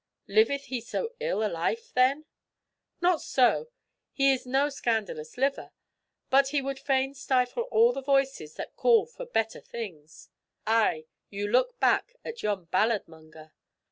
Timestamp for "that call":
8.55-9.05